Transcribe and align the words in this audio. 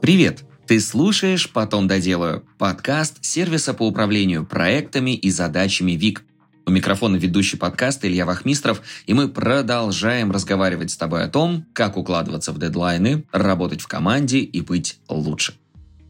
Привет! 0.00 0.44
Ты 0.66 0.80
слушаешь 0.80 1.50
«Потом 1.50 1.86
доделаю»– 1.86 2.42
подкаст 2.58 3.22
сервиса 3.22 3.74
по 3.74 3.86
управлению 3.86 4.46
проектами 4.46 5.10
и 5.10 5.30
задачами 5.30 5.92
ВИК. 5.92 6.24
У 6.64 6.70
микрофона 6.70 7.16
ведущий 7.16 7.58
подкаста 7.58 8.08
Илья 8.08 8.24
Вахмистров, 8.24 8.80
и 9.04 9.12
мы 9.12 9.28
продолжаем 9.28 10.32
разговаривать 10.32 10.90
с 10.90 10.96
тобой 10.96 11.24
о 11.24 11.28
том, 11.28 11.66
как 11.74 11.98
укладываться 11.98 12.52
в 12.52 12.58
дедлайны, 12.58 13.26
работать 13.30 13.82
в 13.82 13.88
команде 13.88 14.38
и 14.38 14.62
быть 14.62 14.98
лучше. 15.06 15.52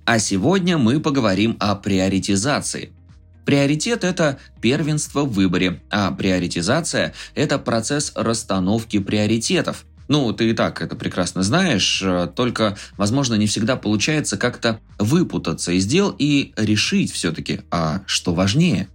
А 0.04 0.20
сегодня 0.20 0.78
мы 0.78 1.00
поговорим 1.00 1.56
о 1.58 1.74
приоритизации. 1.74 2.92
Приоритет– 3.44 4.04
это 4.04 4.38
первенство 4.60 5.24
в 5.24 5.32
выборе, 5.32 5.82
а 5.90 6.12
приоритизация– 6.12 7.12
это 7.34 7.58
процесс 7.58 8.12
расстановки 8.14 9.00
приоритетов– 9.00 9.84
ну, 10.10 10.32
ты 10.32 10.50
и 10.50 10.54
так 10.54 10.82
это 10.82 10.96
прекрасно 10.96 11.44
знаешь, 11.44 12.02
э, 12.04 12.28
только, 12.34 12.76
возможно, 12.96 13.36
не 13.36 13.46
всегда 13.46 13.76
получается 13.76 14.36
как-то 14.36 14.80
выпутаться 14.98 15.70
из 15.70 15.86
дел 15.86 16.12
и 16.18 16.52
решить 16.56 17.12
все-таки, 17.12 17.60
а 17.70 18.02
что 18.06 18.34
важнее. 18.34 18.88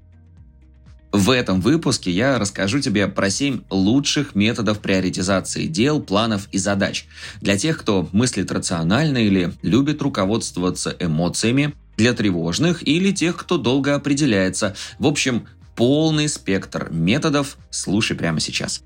В 1.13 1.29
этом 1.31 1.61
выпуске 1.61 2.11
я 2.11 2.37
расскажу 2.37 2.81
тебе 2.81 3.07
про 3.07 3.29
7 3.29 3.61
лучших 3.69 4.35
методов 4.35 4.79
приоритизации 4.79 5.67
дел, 5.67 6.01
планов 6.01 6.49
и 6.51 6.57
задач. 6.57 7.05
Для 7.39 7.57
тех, 7.57 7.77
кто 7.77 8.09
мыслит 8.11 8.51
рационально 8.51 9.19
или 9.19 9.53
любит 9.61 10.01
руководствоваться 10.01 10.93
эмоциями, 10.99 11.73
для 11.95 12.11
тревожных 12.11 12.85
или 12.85 13.11
тех, 13.11 13.37
кто 13.37 13.57
долго 13.57 13.95
определяется. 13.95 14.75
В 14.99 15.07
общем, 15.07 15.47
полный 15.77 16.27
спектр 16.27 16.89
методов 16.91 17.55
слушай 17.69 18.17
прямо 18.17 18.41
сейчас. 18.41 18.83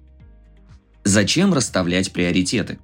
Зачем 1.04 1.54
расставлять 1.54 2.12
приоритеты? 2.12 2.80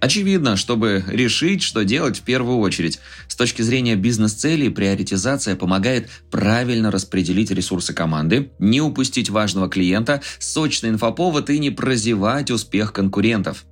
Очевидно, 0.00 0.56
чтобы 0.56 1.04
решить, 1.08 1.62
что 1.62 1.84
делать 1.84 2.18
в 2.18 2.22
первую 2.22 2.58
очередь. 2.58 3.00
С 3.26 3.34
точки 3.34 3.62
зрения 3.62 3.96
бизнес-целей, 3.96 4.68
приоритизация 4.68 5.56
помогает 5.56 6.08
правильно 6.30 6.92
распределить 6.92 7.50
ресурсы 7.50 7.92
команды, 7.92 8.52
не 8.60 8.80
упустить 8.80 9.28
важного 9.28 9.68
клиента, 9.68 10.22
сочный 10.38 10.90
инфоповод 10.90 11.50
и 11.50 11.58
не 11.58 11.70
прозевать 11.70 12.50
успех 12.52 12.92
конкурентов. 12.92 13.64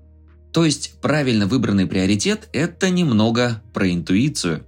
То 0.52 0.64
есть 0.64 0.94
правильно 1.00 1.46
выбранный 1.46 1.86
приоритет– 1.86 2.48
это 2.52 2.90
немного 2.90 3.62
про 3.72 3.88
интуицию. 3.92 4.66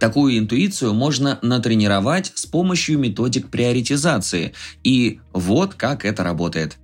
Такую 0.00 0.38
интуицию 0.38 0.94
можно 0.94 1.38
натренировать 1.42 2.32
с 2.34 2.46
помощью 2.46 2.98
методик 2.98 3.50
приоритизации. 3.50 4.54
И 4.82 5.20
вот 5.32 5.74
как 5.74 6.06
это 6.06 6.24
работает– 6.24 6.78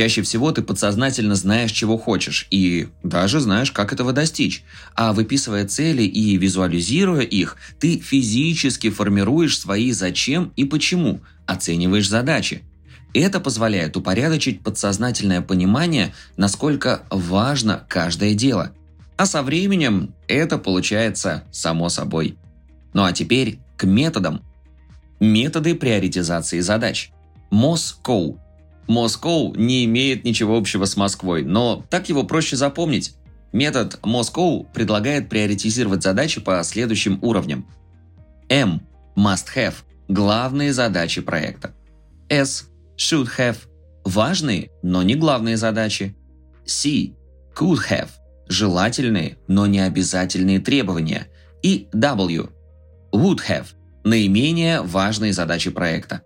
Чаще 0.00 0.22
всего 0.22 0.50
ты 0.50 0.62
подсознательно 0.62 1.34
знаешь, 1.34 1.72
чего 1.72 1.98
хочешь, 1.98 2.46
и 2.50 2.88
даже 3.02 3.38
знаешь, 3.38 3.70
как 3.70 3.92
этого 3.92 4.14
достичь. 4.14 4.64
А 4.94 5.12
выписывая 5.12 5.68
цели 5.68 6.04
и 6.04 6.38
визуализируя 6.38 7.20
их, 7.20 7.58
ты 7.78 7.98
физически 7.98 8.88
формируешь 8.88 9.58
свои 9.58 9.92
«зачем» 9.92 10.54
и 10.56 10.64
«почему», 10.64 11.20
оцениваешь 11.44 12.08
задачи. 12.08 12.62
Это 13.12 13.40
позволяет 13.40 13.94
упорядочить 13.94 14.62
подсознательное 14.62 15.42
понимание, 15.42 16.14
насколько 16.38 17.02
важно 17.10 17.84
каждое 17.86 18.32
дело. 18.32 18.72
А 19.18 19.26
со 19.26 19.42
временем 19.42 20.14
это 20.28 20.56
получается 20.56 21.44
само 21.52 21.90
собой. 21.90 22.38
Ну 22.94 23.04
а 23.04 23.12
теперь 23.12 23.58
к 23.76 23.84
методам. 23.84 24.40
Методы 25.20 25.74
приоритизации 25.74 26.60
задач. 26.60 27.10
Москоу 27.50 28.40
Москоу 28.90 29.54
не 29.54 29.84
имеет 29.84 30.24
ничего 30.24 30.58
общего 30.58 30.84
с 30.84 30.96
Москвой, 30.96 31.44
но 31.44 31.86
так 31.90 32.08
его 32.08 32.24
проще 32.24 32.56
запомнить. 32.56 33.14
Метод 33.52 34.00
Москоу 34.02 34.64
предлагает 34.64 35.28
приоритизировать 35.28 36.02
задачи 36.02 36.40
по 36.40 36.60
следующим 36.64 37.20
уровням. 37.22 37.68
M– 38.48 38.80
must 39.16 39.46
have– 39.54 39.74
главные 40.08 40.72
задачи 40.72 41.20
проекта. 41.20 41.72
S– 42.28 42.68
should 42.96 43.28
have– 43.38 43.58
важные, 44.04 44.70
но 44.82 45.04
не 45.04 45.14
главные 45.14 45.56
задачи. 45.56 46.16
C– 46.64 47.14
could 47.54 47.78
have– 47.88 48.10
желательные, 48.48 49.38
но 49.46 49.68
не 49.68 49.78
обязательные 49.78 50.58
требования. 50.58 51.28
И 51.62 51.86
W– 51.92 52.50
would 53.12 53.38
have– 53.48 53.66
наименее 54.04 54.82
важные 54.82 55.32
задачи 55.32 55.70
проекта. 55.70 56.22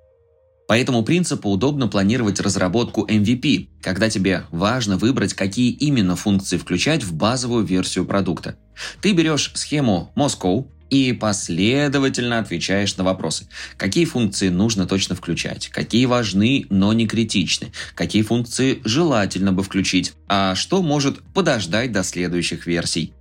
По 0.67 0.79
этому 0.79 1.03
принципу 1.03 1.51
удобно 1.51 1.89
планировать 1.89 2.41
разработку 2.41 3.07
MVP, 3.07 3.69
когда 3.83 4.09
тебе 4.09 4.45
важно 4.51 4.97
выбрать, 4.97 5.35
какие 5.35 5.71
именно 5.71 6.17
функции 6.17 6.57
включать 6.57 7.05
в 7.05 7.13
базовую 7.13 7.65
версию 7.65 8.07
продукта. 8.07 8.57
Ты 9.03 9.13
берешь 9.13 9.53
схему 9.55 10.11
Moscow 10.17 10.67
и 10.89 11.13
последовательно 11.13 12.39
отвечаешь 12.39 12.97
на 12.97 13.05
вопросы. 13.05 13.47
Какие 13.77 14.07
функции 14.07 14.49
нужно 14.49 14.87
точно 14.87 15.15
включать, 15.15 15.69
какие 15.69 16.07
важны, 16.07 16.67
но 16.71 16.93
не 16.95 17.07
критичны, 17.07 17.73
какие 17.95 18.23
функции 18.23 18.81
желательно 18.85 19.53
бы 19.53 19.63
включить, 19.63 20.15
а 20.29 20.55
что 20.55 20.83
может 20.83 21.21
подождать 21.35 21.93
до 21.93 22.03
следующих 22.03 22.67
версий. 22.67 23.13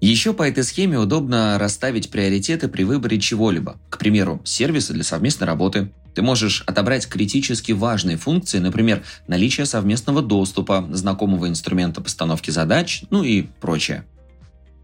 Еще 0.00 0.32
по 0.32 0.44
этой 0.44 0.62
схеме 0.62 0.98
удобно 0.98 1.58
расставить 1.58 2.10
приоритеты 2.10 2.68
при 2.68 2.84
выборе 2.84 3.18
чего-либо. 3.18 3.80
К 3.90 3.98
примеру, 3.98 4.40
сервисы 4.44 4.92
для 4.92 5.02
совместной 5.02 5.48
работы, 5.48 5.90
ты 6.18 6.22
можешь 6.22 6.64
отобрать 6.66 7.06
критически 7.06 7.70
важные 7.70 8.16
функции, 8.16 8.58
например, 8.58 9.04
наличие 9.28 9.66
совместного 9.66 10.20
доступа, 10.20 10.84
знакомого 10.90 11.46
инструмента 11.46 12.00
постановки 12.00 12.50
задач, 12.50 13.04
ну 13.10 13.22
и 13.22 13.42
прочее. 13.60 14.04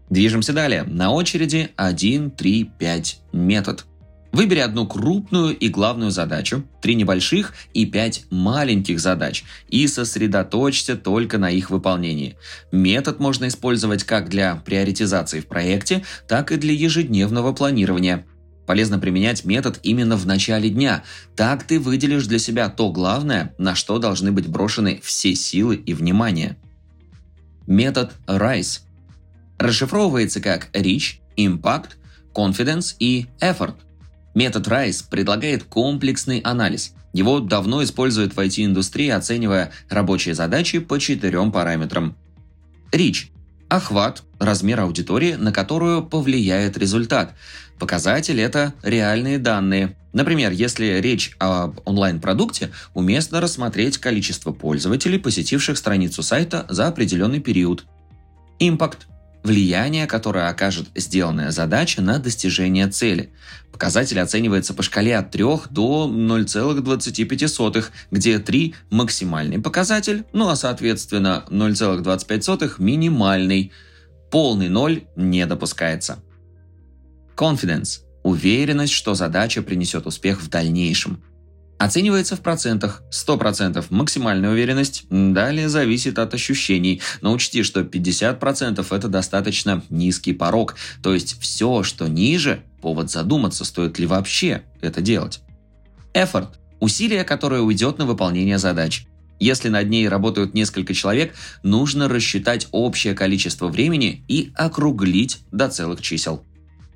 Движемся 0.09 0.53
далее. 0.53 0.83
На 0.83 1.11
очереди 1.11 1.71
1, 1.75 2.31
3, 2.31 2.71
5 2.79 3.19
метод. 3.33 3.85
Выбери 4.31 4.59
одну 4.59 4.87
крупную 4.87 5.53
и 5.57 5.67
главную 5.67 6.11
задачу, 6.11 6.63
три 6.81 6.95
небольших 6.95 7.53
и 7.73 7.85
пять 7.85 8.23
маленьких 8.29 9.01
задач 9.01 9.43
и 9.67 9.87
сосредоточься 9.87 10.95
только 10.95 11.37
на 11.37 11.49
их 11.49 11.69
выполнении. 11.69 12.37
Метод 12.71 13.19
можно 13.19 13.49
использовать 13.49 14.05
как 14.05 14.29
для 14.29 14.55
приоритизации 14.55 15.41
в 15.41 15.47
проекте, 15.47 16.05
так 16.29 16.53
и 16.53 16.55
для 16.55 16.71
ежедневного 16.71 17.51
планирования. 17.51 18.25
Полезно 18.65 18.97
применять 18.97 19.45
метод 19.45 19.79
именно 19.83 20.15
в 20.15 20.25
начале 20.25 20.69
дня. 20.69 21.03
Так 21.35 21.63
ты 21.63 21.79
выделишь 21.79 22.25
для 22.25 22.39
себя 22.39 22.69
то 22.69 22.91
главное, 22.91 23.53
на 23.57 23.75
что 23.75 23.99
должны 23.99 24.31
быть 24.31 24.47
брошены 24.47 24.99
все 25.03 25.35
силы 25.35 25.75
и 25.75 25.93
внимание. 25.93 26.57
Метод 27.67 28.13
RISE 28.27 28.81
расшифровывается 29.57 30.41
как 30.41 30.69
Reach, 30.73 31.19
Impact, 31.37 31.91
Confidence 32.33 32.95
и 32.99 33.27
Effort. 33.39 33.75
Метод 34.33 34.67
RISE 34.67 35.05
предлагает 35.09 35.63
комплексный 35.63 36.39
анализ. 36.39 36.93
Его 37.13 37.39
давно 37.39 37.83
используют 37.83 38.35
в 38.35 38.39
IT-индустрии, 38.39 39.09
оценивая 39.09 39.71
рабочие 39.89 40.35
задачи 40.35 40.79
по 40.79 40.99
четырем 40.99 41.51
параметрам. 41.51 42.15
Reach– 42.91 43.27
охват, 43.69 44.23
размер 44.39 44.81
аудитории, 44.81 45.33
на 45.33 45.51
которую 45.51 46.03
повлияет 46.03 46.77
результат– 46.77 47.33
Показатель– 47.79 48.39
это 48.41 48.73
реальные 48.83 49.37
данные. 49.37 49.97
Например, 50.13 50.51
если 50.51 50.99
речь 51.01 51.35
об 51.39 51.81
онлайн-продукте, 51.85 52.71
уместно 52.93 53.41
рассмотреть 53.41 53.97
количество 53.97 54.53
пользователей, 54.53 55.19
посетивших 55.19 55.77
страницу 55.77 56.23
сайта 56.23 56.65
за 56.69 56.87
определенный 56.87 57.41
период. 57.41 57.85
Импакт– 58.59 59.07
влияние, 59.45 60.07
которое 60.07 60.49
окажет 60.49 60.87
сделанная 60.95 61.51
задача 61.51 62.01
на 62.01 62.19
достижение 62.19 62.87
цели. 62.87 63.31
Показатель 63.71 64.19
оценивается 64.19 64.73
по 64.73 64.83
шкале 64.83 65.17
от 65.17 65.31
3 65.31 65.43
до 65.69 66.09
0,25, 66.11 67.85
где 68.11 68.39
3– 68.39 68.75
максимальный 68.89 69.59
показатель, 69.59 70.25
ну 70.33 70.49
а 70.49 70.55
соответственно 70.55 71.45
0,25– 71.49 72.75
минимальный. 72.79 73.71
Полный 74.31 74.69
ноль 74.69 75.03
не 75.15 75.45
допускается. 75.45 76.19
Confidence– 77.35 77.99
уверенность, 78.23 78.93
что 78.93 79.13
задача 79.13 79.61
принесет 79.61 80.07
успех 80.07 80.41
в 80.41 80.49
дальнейшем. 80.49 81.21
Оценивается 81.85 82.35
в 82.35 82.41
процентах. 82.41 83.03
100% 83.11 83.85
максимальная 83.91 84.49
уверенность, 84.49 85.05
далее 85.11 85.69
зависит 85.69 86.17
от 86.17 86.33
ощущений. 86.33 86.99
Но 87.21 87.31
учти, 87.31 87.61
что 87.61 87.81
50% 87.81 88.83
это 88.89 89.07
достаточно 89.07 89.83
низкий 89.91 90.33
порог. 90.33 90.77
То 91.03 91.13
есть 91.13 91.39
все, 91.39 91.83
что 91.83 92.07
ниже, 92.07 92.63
повод 92.81 93.11
задуматься, 93.11 93.65
стоит 93.65 93.99
ли 93.99 94.07
вообще 94.07 94.63
это 94.81 94.99
делать. 94.99 95.41
Effort– 96.15 96.55
усилие, 96.79 97.23
которое 97.23 97.61
уйдет 97.61 97.99
на 97.99 98.07
выполнение 98.07 98.57
задач. 98.57 99.05
Если 99.39 99.69
над 99.69 99.87
ней 99.87 100.09
работают 100.09 100.55
несколько 100.55 100.95
человек, 100.95 101.35
нужно 101.61 102.09
рассчитать 102.09 102.67
общее 102.71 103.13
количество 103.13 103.67
времени 103.67 104.25
и 104.27 104.51
округлить 104.55 105.41
до 105.51 105.69
целых 105.69 106.01
чисел. 106.01 106.43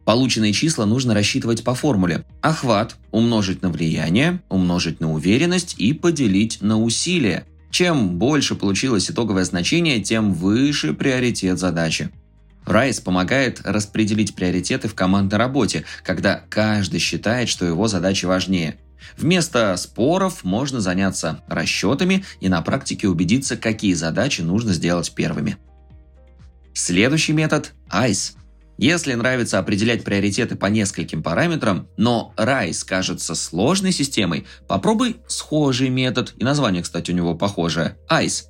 Полученные 0.10 0.54
числа 0.54 0.86
нужно 0.86 1.14
рассчитывать 1.14 1.64
по 1.64 1.76
формуле. 1.76 2.26
Охват 2.42 2.96
умножить 3.12 3.62
на 3.62 3.70
влияние, 3.70 4.42
умножить 4.50 5.00
на 5.00 5.14
уверенность 5.14 5.76
и 5.78 5.94
поделить 5.94 6.64
на 6.64 6.82
усилие. 6.82 7.46
Чем 7.70 8.18
больше 8.18 8.56
получилось 8.56 9.12
итоговое 9.12 9.44
значение, 9.44 10.02
тем 10.02 10.34
выше 10.34 10.96
приоритет 10.96 11.60
задачи. 11.60 12.10
Райс 12.66 13.00
помогает 13.00 13.62
распределить 13.64 14.34
приоритеты 14.34 14.88
в 14.88 14.96
командной 14.96 15.38
работе, 15.38 15.86
когда 16.04 16.42
каждый 16.50 17.00
считает, 17.00 17.48
что 17.48 17.68
его 17.68 17.88
задача 17.88 18.26
важнее. 18.26 18.80
Вместо 19.16 19.78
споров 19.78 20.44
можно 20.44 20.82
заняться 20.82 21.44
расчетами 21.48 22.26
и 22.42 22.50
на 22.50 22.64
практике 22.64 23.08
убедиться, 23.08 23.58
какие 23.58 23.94
задачи 23.94 24.42
нужно 24.42 24.74
сделать 24.74 25.12
первыми. 25.14 25.58
Следующий 26.74 27.34
метод– 27.34 27.74
ICE. 27.92 28.40
Если 28.82 29.14
нравится 29.14 29.60
определять 29.60 30.06
приоритеты 30.06 30.56
по 30.56 30.68
нескольким 30.68 31.22
параметрам, 31.22 31.90
но 31.98 32.34
RISE 32.38 32.86
кажется 32.86 33.36
сложной 33.36 33.92
системой, 33.92 34.48
попробуй 34.70 35.18
схожий 35.28 35.90
метод, 35.90 36.34
и 36.38 36.46
название, 36.46 36.82
кстати, 36.82 37.12
у 37.12 37.14
него 37.14 37.36
похожее– 37.36 37.98
ICE. 38.10 38.46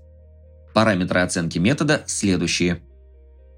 Параметры 0.75 1.21
оценки 1.21 1.57
метода 1.57 2.03
следующие– 2.05 2.83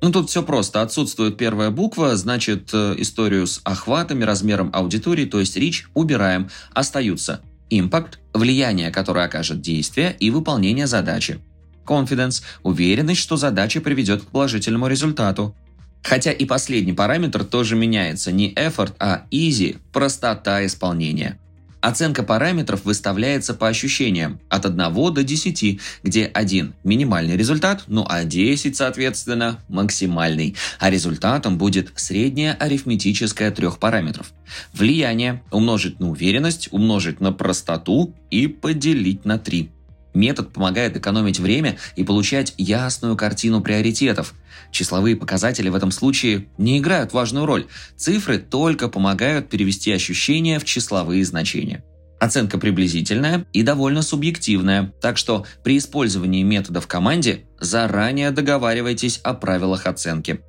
ну, 0.02 0.12
тут 0.12 0.32
все 0.32 0.42
просто. 0.42 0.82
Отсутствует 0.82 1.38
первая 1.38 1.70
буква, 1.70 2.16
значит, 2.16 2.72
э, 2.74 2.96
историю 2.98 3.46
с 3.46 3.62
охватами, 3.64 4.24
размером 4.24 4.72
аудитории, 4.74 5.26
то 5.26 5.40
есть 5.40 5.56
reach, 5.58 5.84
убираем. 5.94 6.50
Остаются 6.74 7.42
impact, 7.70 8.14
влияние, 8.34 8.90
которое 8.90 9.26
окажет 9.26 9.62
действие 9.62 10.16
и 10.20 10.32
выполнение 10.32 10.88
задачи. 10.88 11.40
Confidence– 11.86 12.42
уверенность, 12.64 13.22
что 13.22 13.38
задача 13.38 13.80
приведет 13.80 14.24
к 14.24 14.28
положительному 14.28 14.88
результату. 14.88 15.56
Хотя 16.04 16.32
и 16.32 16.46
последний 16.46 16.94
параметр 16.94 17.44
тоже 17.44 17.76
меняется, 17.76 18.32
не 18.32 18.54
effort, 18.54 18.94
а 19.00 19.26
easy– 19.32 19.78
простота 19.94 20.66
исполнения. 20.66 21.38
Оценка 21.82 22.22
параметров 22.22 22.86
выставляется 22.86 23.56
по 23.56 23.68
ощущениям 23.68 24.40
от 24.50 24.68
1 24.68 24.78
до 25.14 25.24
10, 25.24 25.82
где 26.04 26.26
1– 26.28 26.74
минимальный 26.84 27.36
результат, 27.36 27.86
ну 27.88 28.06
а 28.08 28.24
10, 28.24 28.76
соответственно, 28.76 29.60
максимальный. 29.68 30.56
А 30.80 30.92
результатом 30.92 31.58
будет 31.58 31.92
средняя 31.96 32.54
арифметическая 32.54 33.50
трех 33.50 33.80
параметров. 33.80 34.32
Влияние 34.74 35.42
умножить 35.50 36.00
на 36.00 36.12
уверенность, 36.12 36.68
умножить 36.72 37.20
на 37.20 37.32
простоту 37.32 38.14
и 38.30 38.46
поделить 38.48 39.26
на 39.26 39.40
3. 39.40 39.72
Метод 40.14 40.52
помогает 40.52 40.98
экономить 40.98 41.40
время 41.40 41.78
и 41.96 42.04
получать 42.04 42.54
ясную 42.58 43.16
картину 43.16 43.62
приоритетов. 43.62 44.34
Числовые 44.72 45.16
показатели 45.16 45.70
в 45.70 45.76
этом 45.76 45.92
случае 45.92 46.48
не 46.58 46.80
играют 46.80 47.14
важную 47.14 47.46
роль. 47.46 47.68
Цифры 47.96 48.38
только 48.38 48.90
помогают 48.90 49.50
перевести 49.50 49.92
ощущения 49.92 50.60
в 50.60 50.66
числовые 50.66 51.24
значения. 51.24 51.84
Оценка 52.20 52.60
приблизительная 52.60 53.46
и 53.52 53.64
довольно 53.64 54.04
субъективная, 54.04 54.94
так 55.02 55.18
что 55.18 55.46
при 55.64 55.78
использовании 55.78 56.44
метода 56.44 56.80
в 56.80 56.88
команде 56.88 57.46
заранее 57.60 58.30
договаривайтесь 58.30 59.20
о 59.24 59.34
правилах 59.34 59.88
оценки. 59.88 60.42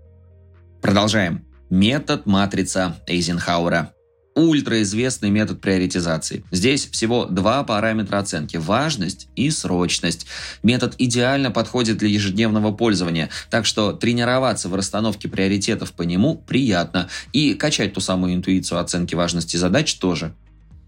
Продолжаем. 0.82 1.46
Метод 1.70 2.26
матрица 2.26 2.98
Эйзенхауэра. 3.06 3.94
Ультраизвестный 4.34 5.28
метод 5.28 5.60
приоритизации. 5.60 6.42
Здесь 6.50 6.86
всего 6.86 7.26
два 7.26 7.62
параметра 7.64 8.18
оценки– 8.18 8.56
важность 8.58 9.28
и 9.36 9.50
срочность. 9.50 10.26
Метод 10.62 10.94
идеально 10.96 11.50
подходит 11.50 11.98
для 11.98 12.08
ежедневного 12.08 12.72
пользования, 12.72 13.28
так 13.50 13.66
что 13.66 13.92
тренироваться 13.92 14.70
в 14.70 14.74
расстановке 14.74 15.28
приоритетов 15.28 15.92
по 15.92 16.02
нему 16.02 16.36
приятно, 16.36 17.10
и 17.34 17.52
качать 17.52 17.92
ту 17.92 18.00
самую 18.00 18.34
интуицию 18.34 18.80
оценки 18.80 19.14
важности 19.14 19.58
задач 19.58 19.94
тоже. 19.96 20.34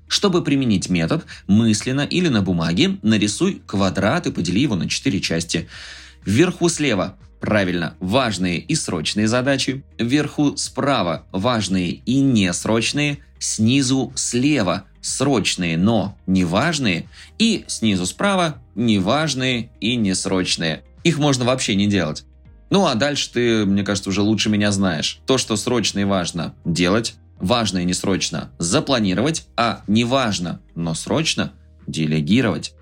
Чтобы 0.09 0.43
применить 0.43 0.89
метод, 0.89 1.27
мысленно 1.47 2.03
или 2.03 2.29
на 2.29 2.41
бумаге 2.41 2.99
нарисуй 3.03 3.63
квадрат 3.67 4.27
и 4.27 4.33
подели 4.33 4.63
его 4.63 4.75
на 4.75 4.89
четыре 4.89 5.21
части. 5.21 5.69
Вверху 6.25 6.71
слева 6.71 7.19
Правильно, 7.45 7.95
важные 8.01 8.59
и 8.59 8.75
срочные 8.75 9.29
задачи. 9.29 9.85
Вверху 9.99 10.57
справа 10.57 11.27
важные 11.31 11.91
и 11.91 12.21
несрочные. 12.21 13.19
Снизу 13.45 14.11
слева 14.15 14.85
срочные, 15.03 15.77
но 15.77 16.17
неважные. 16.27 17.11
И 17.39 17.67
снизу 17.67 18.07
справа 18.07 18.57
неважные 18.75 19.71
и 19.81 19.97
несрочные. 19.97 20.83
Их 21.03 21.19
можно 21.19 21.45
вообще 21.45 21.75
не 21.75 21.87
делать. 21.87 22.25
Ну 22.71 22.87
а 22.87 22.95
дальше 22.95 23.31
ты, 23.31 23.67
мне 23.67 23.83
кажется, 23.83 24.09
уже 24.09 24.23
лучше 24.23 24.49
меня 24.49 24.73
знаешь. 24.73 25.21
То, 25.27 25.37
что 25.37 25.57
срочно 25.57 25.99
и 25.99 26.05
важно– 26.05 26.55
делать. 26.65 27.17
Важно 27.39 27.81
и 27.81 27.85
несрочно– 27.85 28.51
запланировать. 28.59 29.47
А 29.59 29.83
не 29.89 30.05
важно, 30.05 30.63
но 30.75 30.95
срочно– 30.95 31.53
делегировать. 31.87 32.73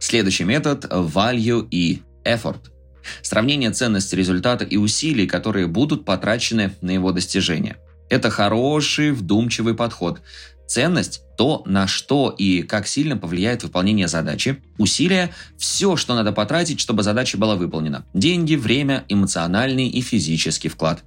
Следующий 0.00 0.44
метод– 0.44 0.84
value 0.90 1.68
и 1.70 2.00
effort– 2.24 2.70
Сравнение 3.22 3.70
ценности 3.70 4.14
результата 4.14 4.64
и 4.64 4.76
усилий, 4.76 5.26
которые 5.26 5.66
будут 5.66 6.04
потрачены 6.04 6.72
на 6.80 6.90
его 6.90 7.12
достижение. 7.12 7.76
Это 8.08 8.30
хороший, 8.30 9.12
вдумчивый 9.12 9.74
подход. 9.74 10.20
Ценность– 10.66 11.22
то, 11.38 11.62
на 11.66 11.86
что 11.86 12.34
и 12.36 12.62
как 12.62 12.86
сильно 12.86 13.16
повлияет 13.16 13.62
выполнение 13.62 14.08
задачи. 14.08 14.62
Усилия– 14.76 15.30
все, 15.56 15.96
что 15.96 16.14
надо 16.14 16.32
потратить, 16.32 16.80
чтобы 16.80 17.02
задача 17.02 17.38
была 17.38 17.56
выполнена. 17.56 18.04
Деньги, 18.12 18.54
время, 18.54 19.04
эмоциональный 19.08 19.88
и 19.88 20.00
физический 20.02 20.68
вклад. 20.68 21.04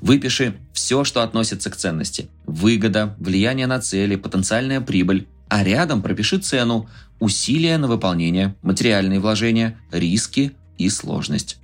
Выпиши 0.00 0.54
все, 0.72 1.04
что 1.04 1.22
относится 1.22 1.70
к 1.70 1.76
ценности. 1.76 2.28
Выгода, 2.44 3.16
влияние 3.18 3.66
на 3.66 3.80
цели, 3.80 4.16
потенциальная 4.16 4.80
прибыль. 4.80 5.26
А 5.48 5.64
рядом 5.64 6.02
пропиши 6.02 6.38
цену, 6.38 6.88
усилия 7.18 7.78
на 7.78 7.88
выполнение, 7.88 8.54
материальные 8.62 9.18
вложения, 9.18 9.78
риски, 9.90 10.52
и 10.80 10.88
сложность. 10.88 11.58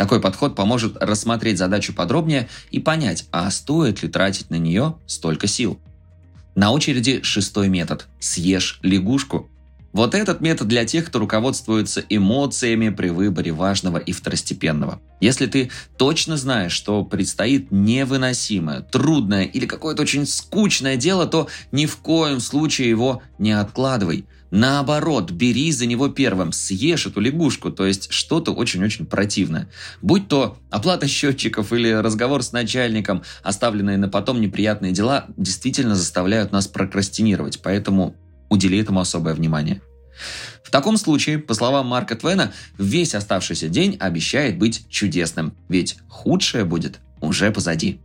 Такой 0.00 0.18
подход 0.18 0.54
поможет 0.54 0.96
рассмотреть 0.98 1.58
задачу 1.58 1.92
подробнее 1.92 2.48
и 2.70 2.80
понять, 2.80 3.26
а 3.32 3.50
стоит 3.50 4.02
ли 4.02 4.08
тратить 4.08 4.48
на 4.48 4.54
нее 4.54 4.94
столько 5.06 5.46
сил. 5.46 5.78
На 6.54 6.70
очереди 6.70 7.20
шестой 7.20 7.68
метод– 7.68 8.06
съешь 8.18 8.80
лягушку. 8.82 9.50
Вот 9.92 10.14
этот 10.14 10.40
метод 10.40 10.68
для 10.68 10.86
тех, 10.86 11.04
кто 11.04 11.18
руководствуется 11.18 12.02
эмоциями 12.08 12.88
при 12.88 13.10
выборе 13.10 13.52
важного 13.52 13.98
и 13.98 14.12
второстепенного. 14.12 15.02
Если 15.20 15.44
ты 15.44 15.70
точно 15.98 16.38
знаешь, 16.38 16.72
что 16.72 17.04
предстоит 17.04 17.70
невыносимое, 17.70 18.80
трудное 18.80 19.44
или 19.44 19.66
какое-то 19.66 20.00
очень 20.00 20.24
скучное 20.24 20.96
дело, 20.96 21.26
то 21.26 21.48
ни 21.72 21.84
в 21.84 21.98
коем 21.98 22.40
случае 22.40 22.88
его 22.88 23.20
не 23.38 23.52
откладывай– 23.52 24.24
Наоборот, 24.50 25.30
бери 25.30 25.70
за 25.70 25.86
него 25.86 26.08
первым, 26.08 26.52
съешь 26.52 27.06
эту 27.06 27.20
лягушку, 27.20 27.70
то 27.70 27.86
есть 27.86 28.10
что-то 28.12 28.52
очень-очень 28.52 29.06
противное. 29.06 29.68
Будь 30.02 30.26
то 30.26 30.58
оплата 30.70 31.06
счетчиков 31.06 31.72
или 31.72 31.90
разговор 31.90 32.42
с 32.42 32.50
начальником, 32.50 33.22
оставленные 33.44 33.96
на 33.96 34.08
потом 34.08 34.40
неприятные 34.40 34.92
дела, 34.92 35.26
действительно 35.36 35.94
заставляют 35.94 36.50
нас 36.50 36.66
прокрастинировать, 36.66 37.60
поэтому 37.62 38.16
удели 38.48 38.78
этому 38.78 39.00
особое 39.00 39.34
внимание. 39.34 39.80
В 40.64 40.70
таком 40.70 40.96
случае, 40.96 41.38
по 41.38 41.54
словам 41.54 41.86
Марка 41.86 42.16
Твена, 42.16 42.52
весь 42.76 43.14
оставшийся 43.14 43.68
день 43.68 43.96
обещает 44.00 44.58
быть 44.58 44.84
чудесным, 44.88 45.54
ведь 45.68 45.96
худшее 46.08 46.64
будет 46.64 46.98
уже 47.20 47.50
позади. 47.52 48.00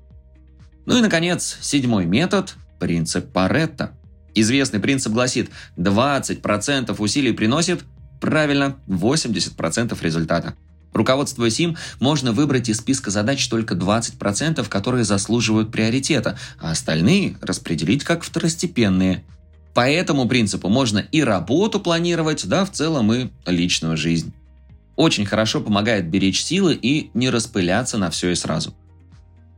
Ну 0.85 0.97
и, 0.97 1.01
наконец, 1.01 1.57
седьмой 1.61 2.05
метод– 2.05 2.53
принцип 2.79 3.31
Паретта– 3.31 3.97
Известный 4.35 4.81
принцип 4.81 5.13
гласит, 5.13 5.49
20% 5.77 6.93
усилий 6.99 7.31
приносит, 7.31 7.85
правильно, 8.19 8.75
80% 8.87 9.97
результата. 10.01 10.55
Руководствуясь 10.91 11.59
им, 11.61 11.77
можно 11.99 12.33
выбрать 12.33 12.69
из 12.69 12.77
списка 12.77 13.11
задач 13.11 13.47
только 13.47 13.75
20%, 13.75 14.67
которые 14.67 15.05
заслуживают 15.05 15.71
приоритета, 15.71 16.37
а 16.59 16.71
остальные 16.71 17.37
распределить 17.41 18.03
как 18.03 18.23
второстепенные. 18.23 19.23
По 19.73 19.89
этому 19.89 20.27
принципу 20.27 20.69
можно 20.69 20.99
и 20.99 21.21
работу 21.21 21.79
планировать, 21.79 22.45
да 22.45 22.65
в 22.65 22.71
целом 22.71 23.11
и 23.13 23.29
личную 23.45 23.97
жизнь. 23.97 24.33
Очень 24.95 25.25
хорошо 25.25 25.59
помогает 25.59 26.09
беречь 26.09 26.41
силы 26.41 26.73
и 26.81 27.09
не 27.13 27.29
распыляться 27.29 27.97
на 27.97 28.09
все 28.09 28.31
и 28.31 28.35
сразу. 28.35 28.73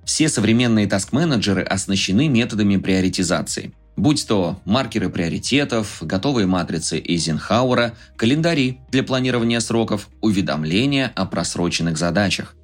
Все 0.05 0.29
современные 0.29 0.87
таск-менеджеры 0.87 1.61
оснащены 1.63 2.29
методами 2.29 2.77
приоритизации– 2.77 3.73
Будь 3.97 4.27
то 4.27 4.61
маркеры 4.63 5.09
приоритетов, 5.09 5.97
готовые 6.01 6.45
матрицы 6.45 6.99
Эйзенхауэра, 6.99 7.95
календари 8.15 8.79
для 8.91 9.01
планирования 9.01 9.59
сроков, 9.59 10.09
уведомления 10.21 11.11
о 11.15 11.25
просроченных 11.25 11.97
задачах. 11.97 12.55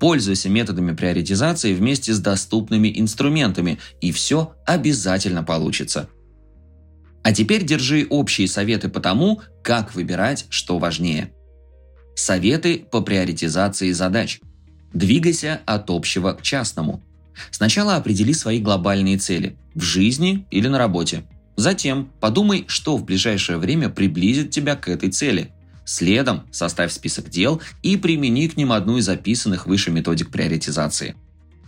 Пользуйся 0.00 0.48
методами 0.48 0.92
приоритизации 0.92 1.72
вместе 1.72 2.12
с 2.12 2.18
доступными 2.18 2.92
инструментами, 2.98 3.78
и 4.00 4.10
все 4.10 4.54
обязательно 4.66 5.44
получится. 5.44 6.08
А 7.22 7.32
теперь 7.32 7.62
держи 7.64 8.04
общие 8.10 8.48
советы 8.48 8.88
по 8.88 8.98
тому, 8.98 9.40
как 9.62 9.94
выбирать, 9.94 10.46
что 10.48 10.78
важнее. 10.78 11.32
Советы 12.16 12.84
по 12.90 13.02
приоритизации 13.02 13.92
задач. 13.92 14.40
Двигайся 14.92 15.60
от 15.64 15.90
общего 15.90 16.32
к 16.32 16.42
частному– 16.42 17.04
Сначала 17.50 17.96
определи 17.96 18.34
свои 18.34 18.60
глобальные 18.60 19.18
цели– 19.18 19.56
в 19.74 19.82
жизни 19.82 20.46
или 20.50 20.68
на 20.68 20.78
работе. 20.78 21.24
Затем 21.56 22.10
подумай, 22.20 22.64
что 22.66 22.96
в 22.96 23.04
ближайшее 23.04 23.58
время 23.58 23.88
приблизит 23.88 24.50
тебя 24.50 24.76
к 24.76 24.88
этой 24.88 25.10
цели. 25.10 25.52
Следом 25.84 26.46
составь 26.50 26.92
список 26.92 27.28
дел 27.28 27.60
и 27.82 27.96
примени 27.96 28.46
к 28.48 28.56
ним 28.56 28.72
одну 28.72 28.98
из 28.98 29.06
записанных 29.06 29.66
выше 29.66 29.90
методик 29.90 30.30
приоритизации. 30.30 31.16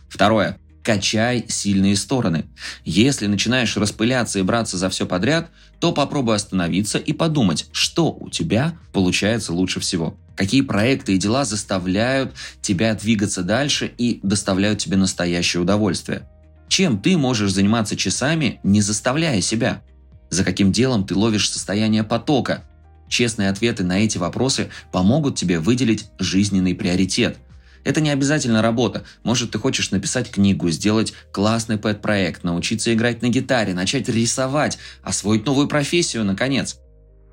Второе. 0.09 0.59
Качай 0.83 1.47
сильные 1.49 1.97
стороны. 1.97 2.45
Если 2.85 3.27
начинаешь 3.27 3.77
распыляться 3.77 4.39
и 4.39 4.43
браться 4.43 4.77
за 4.77 4.91
все 4.91 5.07
подряд, 5.07 5.51
то 5.81 5.93
попробуй 5.93 6.37
остановиться 6.37 6.99
и 6.99 7.15
подумать, 7.15 7.67
что 7.73 8.13
у 8.13 8.29
тебя 8.29 8.79
получается 8.93 9.55
лучше 9.55 9.81
всего. 9.81 10.17
Какие 10.37 10.63
проекты 10.63 11.15
и 11.15 11.19
дела 11.19 11.45
заставляют 11.45 12.35
тебя 12.61 12.95
двигаться 12.95 13.43
дальше 13.43 13.93
и 13.97 14.21
доставляют 14.23 14.81
тебе 14.81 14.97
настоящее 14.97 15.63
удовольствие. 15.63 16.29
Чем 16.69 17.01
ты 17.01 17.17
можешь 17.17 17.53
заниматься 17.53 17.97
часами, 17.97 18.59
не 18.65 18.81
заставляя 18.81 19.41
себя? 19.41 19.83
За 20.31 20.45
каким 20.45 20.73
делом 20.73 21.07
ты 21.07 21.15
ловишь 21.15 21.51
состояние 21.51 22.03
потока? 22.03 22.65
Честные 23.09 23.51
ответы 23.51 23.85
на 23.85 24.01
эти 24.01 24.19
вопросы 24.19 24.71
помогут 24.91 25.37
тебе 25.37 25.61
выделить 25.61 26.07
жизненный 26.19 26.75
приоритет. 26.75 27.39
Это 27.85 28.01
не 28.01 28.11
обязательно 28.11 28.63
работа. 28.63 29.05
Может, 29.23 29.53
ты 29.53 29.59
хочешь 29.59 29.91
написать 29.91 30.31
книгу, 30.31 30.71
сделать 30.71 31.13
классный 31.33 31.77
пэт-проект, 31.77 32.43
научиться 32.43 32.93
играть 32.93 33.23
на 33.23 33.29
гитаре, 33.29 33.75
начать 33.75 34.09
рисовать, 34.09 34.79
освоить 35.03 35.45
новую 35.45 35.69
профессию, 35.69 36.25
наконец. 36.25 36.79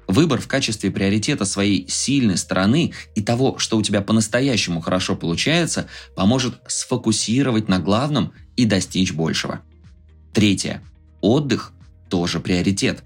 Выбор 0.08 0.42
в 0.42 0.48
качестве 0.48 0.92
приоритета 0.92 1.46
своей 1.46 1.88
сильной 1.88 2.38
стороны 2.38 2.94
и 3.16 3.22
того, 3.22 3.58
что 3.58 3.78
у 3.78 3.82
тебя 3.82 4.02
по-настоящему 4.02 4.82
хорошо 4.82 5.16
получается, 5.16 5.88
поможет 6.16 6.56
сфокусировать 6.68 7.70
на 7.70 7.80
главном 7.80 8.34
и 8.56 8.66
достичь 8.66 9.14
большего. 9.14 9.62
Третье. 10.34 10.82
Отдых 11.22 11.72
тоже 12.10 12.40
приоритет. 12.40 13.04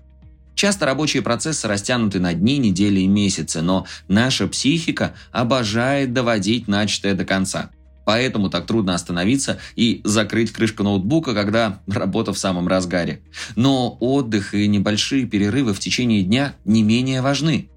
Часто 0.56 0.86
рабочие 0.86 1.22
процессы 1.22 1.68
растянуты 1.68 2.20
на 2.20 2.34
дни, 2.34 2.58
недели 2.58 3.02
и 3.02 3.08
месяцы, 3.08 3.62
но 3.62 3.86
наша 4.08 4.48
психика 4.48 5.14
обожает 5.32 6.14
доводить 6.14 6.68
начатое 6.68 7.14
до 7.14 7.26
конца. 7.26 7.72
Поэтому 8.06 8.50
так 8.50 8.66
трудно 8.66 8.94
остановиться 8.94 9.60
и 9.76 10.02
закрыть 10.04 10.54
крышку 10.54 10.84
ноутбука, 10.84 11.34
когда 11.34 11.82
работа 11.88 12.34
в 12.34 12.38
самом 12.38 12.68
разгаре. 12.68 13.22
Но 13.56 13.98
отдых 14.00 14.54
и 14.54 14.68
небольшие 14.68 15.26
перерывы 15.26 15.74
в 15.74 15.80
течение 15.80 16.24
дня 16.24 16.56
не 16.64 16.84
менее 16.84 17.22
важны. 17.22 17.70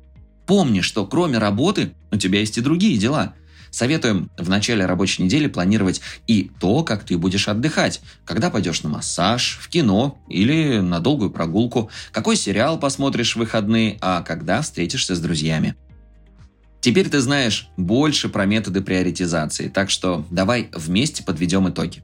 Помни, 0.46 0.80
что 0.80 1.06
кроме 1.06 1.38
работы 1.38 1.94
у 2.10 2.16
тебя 2.16 2.40
есть 2.40 2.58
и 2.58 2.62
другие 2.62 2.96
дела– 2.96 3.34
Советуем 3.70 4.30
в 4.36 4.48
начале 4.48 4.86
рабочей 4.86 5.22
недели 5.22 5.46
планировать 5.46 6.00
и 6.26 6.50
то, 6.60 6.82
как 6.84 7.04
ты 7.04 7.18
будешь 7.18 7.48
отдыхать, 7.48 8.00
когда 8.24 8.50
пойдешь 8.50 8.82
на 8.82 8.88
массаж, 8.88 9.58
в 9.60 9.68
кино 9.68 10.18
или 10.28 10.78
на 10.78 11.00
долгую 11.00 11.30
прогулку, 11.30 11.90
какой 12.12 12.36
сериал 12.36 12.78
посмотришь 12.78 13.34
в 13.34 13.38
выходные, 13.38 13.98
а 14.00 14.22
когда 14.22 14.62
встретишься 14.62 15.14
с 15.14 15.20
друзьями. 15.20 15.74
Теперь 16.80 17.08
ты 17.08 17.20
знаешь 17.20 17.68
больше 17.76 18.28
про 18.28 18.46
методы 18.46 18.80
приоритизации, 18.80 19.68
так 19.68 19.90
что 19.90 20.24
давай 20.30 20.68
вместе 20.72 21.24
подведем 21.24 21.68
итоги. 21.68 22.02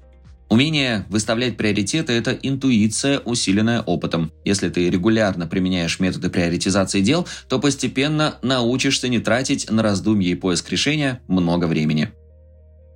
Умение 0.50 1.06
выставлять 1.08 1.56
приоритеты– 1.56 2.12
это 2.14 2.32
интуиция, 2.32 3.18
усиленная 3.20 3.80
опытом. 3.80 4.30
Если 4.44 4.68
ты 4.68 4.90
регулярно 4.90 5.46
применяешь 5.46 6.00
методы 6.00 6.28
приоритизации 6.28 7.00
дел, 7.00 7.26
то 7.48 7.58
постепенно 7.58 8.36
научишься 8.42 9.08
не 9.08 9.20
тратить 9.20 9.70
на 9.70 9.82
раздумье 9.82 10.30
и 10.30 10.34
поиск 10.34 10.70
решения 10.70 11.20
много 11.28 11.64
времени. 11.64 12.12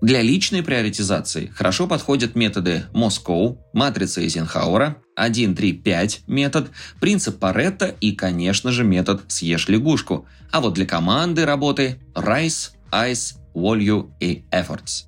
Для 0.01 0.23
личной 0.23 0.63
приоритизации 0.63 1.47
хорошо 1.47 1.89
подходят 1.89 2.37
методы 2.37 2.85
Москоу, 2.93 3.59
матрица 3.73 4.21
Эйзенхауэра, 4.21 4.97
1-3-5 5.19 6.21
метод, 6.29 6.71
принцип 7.01 7.41
Паретта 7.41 7.87
и, 8.01 8.13
конечно 8.13 8.71
же, 8.71 8.85
метод 8.85 9.23
«Съешь 9.27 9.69
лягушку». 9.69 10.27
А 10.53 10.61
вот 10.61 10.75
для 10.75 10.87
команды 10.87 11.45
работы– 11.45 12.01
Rice, 12.15 12.71
Ice, 12.93 13.35
Value 13.55 14.11
и 14.21 14.45
Efforts. 14.53 15.08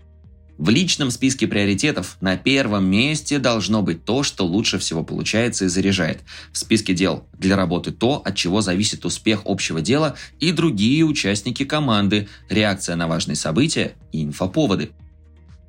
В 0.61 0.69
личном 0.69 1.11
списке 1.11 1.47
приоритетов 1.47 2.19
на 2.21 2.37
первом 2.37 2.85
месте 2.85 3.39
должно 3.39 3.81
быть 3.81 4.05
то, 4.05 4.23
что 4.23 4.45
лучше 4.45 4.79
всего 4.79 5.03
получается 5.03 5.65
и 5.65 5.69
заряжает. 5.69 6.21
В 6.53 6.59
списке 6.59 6.93
дел 6.93 7.25
для 7.33 7.57
работы 7.57 7.93
то, 7.93 8.21
от 8.23 8.37
чего 8.37 8.61
зависит 8.61 9.07
успех 9.07 9.41
общего 9.47 9.81
дела 9.81 10.17
и 10.39 10.53
другие 10.53 11.03
участники 11.05 11.65
команды, 11.65 12.29
реакция 12.51 12.95
на 12.97 13.09
важные 13.09 13.37
события 13.37 13.95
и 14.13 14.23
инфоповоды. 14.23 14.91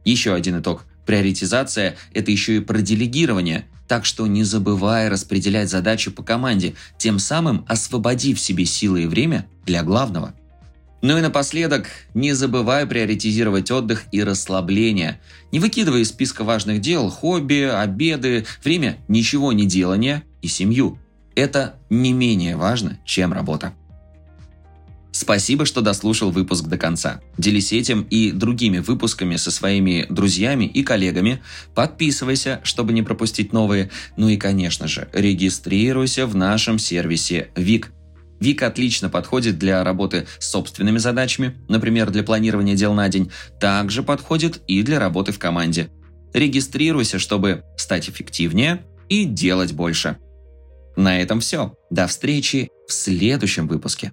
Еще 0.04 0.34
один 0.34 0.60
итог. 0.60 0.84
Приоритизация– 1.06 1.96
это 2.14 2.30
еще 2.30 2.58
и 2.58 2.60
про 2.60 2.82
делегирование, 2.82 3.70
так 3.88 4.04
что 4.04 4.28
не 4.28 4.44
забывай 4.44 5.08
распределять 5.08 5.70
задачи 5.70 6.12
по 6.12 6.22
команде, 6.22 6.74
тем 6.98 7.18
самым 7.18 7.64
освободив 7.70 8.42
себе 8.42 8.66
силы 8.66 9.04
и 9.04 9.08
время 9.08 9.48
для 9.66 9.84
главного– 9.84 10.36
ну 11.02 11.18
и 11.18 11.22
напоследок, 11.22 11.88
не 12.14 12.34
забывай 12.34 12.86
приоритизировать 12.86 13.72
отдых 13.72 14.06
и 14.12 14.24
расслабление. 14.24 15.20
Не 15.52 15.60
выкидывай 15.60 16.02
из 16.02 16.10
списка 16.10 16.44
важных 16.44 16.80
дел 16.80 17.10
хобби, 17.10 17.64
обеды, 17.64 18.46
время 18.64 18.98
ничего 19.08 19.52
не 19.52 19.66
делания 19.66 20.24
и 20.42 20.48
семью. 20.48 21.00
Это 21.36 21.76
не 21.90 22.14
менее 22.14 22.56
важно, 22.56 23.00
чем 23.04 23.34
работа. 23.34 23.74
Спасибо, 25.12 25.66
что 25.66 25.82
дослушал 25.82 26.32
выпуск 26.32 26.66
до 26.66 26.78
конца. 26.78 27.20
Делись 27.38 27.74
этим 27.74 28.04
и 28.04 28.32
другими 28.32 28.80
выпусками 28.80 29.36
со 29.36 29.52
своими 29.52 30.06
друзьями 30.10 30.66
и 30.66 30.84
коллегами. 30.84 31.42
Подписывайся, 31.76 32.62
чтобы 32.64 32.94
не 32.94 33.02
пропустить 33.02 33.54
новые. 33.54 33.90
Ну 34.18 34.30
и, 34.30 34.38
конечно 34.38 34.88
же, 34.88 35.10
регистрируйся 35.14 36.28
в 36.28 36.36
нашем 36.36 36.80
сервисе 36.80 37.50
ВИК– 37.56 37.92
Вика 38.42 38.68
отлично 38.68 39.08
подходит 39.08 39.60
для 39.60 39.84
работы 39.84 40.28
с 40.40 40.50
собственными 40.50 40.98
задачами, 40.98 41.56
например, 41.70 42.10
для 42.10 42.24
планирования 42.24 42.76
дел 42.76 42.94
на 42.94 43.08
день, 43.08 43.32
также 43.60 44.02
подходит 44.02 44.64
и 44.68 44.82
для 44.82 45.00
работы 45.00 45.32
в 45.32 45.40
команде. 45.40 45.90
Регистрируйся, 46.34 47.20
чтобы 47.20 47.64
стать 47.78 48.10
эффективнее 48.10 48.84
и 49.10 49.26
делать 49.26 49.74
больше. 49.74 50.18
На 50.96 51.22
этом 51.22 51.40
все. 51.40 51.76
До 51.92 52.08
встречи 52.08 52.70
в 52.88 52.94
следующем 52.94 53.68
выпуске. 53.68 54.12